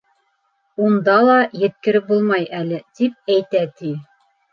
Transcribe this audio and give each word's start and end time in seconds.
Унда 0.85 1.17
ла 1.27 1.35
еткереп 1.63 2.07
булмай 2.13 2.47
әле 2.61 2.79
тип 3.01 3.31
әйтә, 3.35 3.63
ти. 3.83 3.93